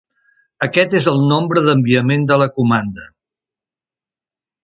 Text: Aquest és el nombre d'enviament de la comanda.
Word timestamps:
Aquest 0.67 0.95
és 0.99 1.09
el 1.11 1.19
nombre 1.31 1.63
d'enviament 1.67 2.25
de 2.33 2.39
la 2.43 2.49
comanda. 2.57 3.05